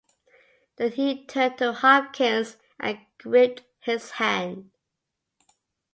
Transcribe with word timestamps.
Then 0.77 0.93
he 0.93 1.27
turned 1.27 1.59
to 1.59 1.73
Hopkins, 1.73 2.57
and 2.79 2.97
gripped 3.19 3.61
his 3.81 4.09
hand. 4.09 4.71